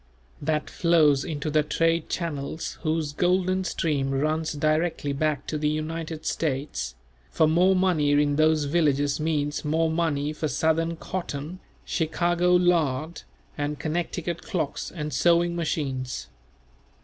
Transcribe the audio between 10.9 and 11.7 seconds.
cotton,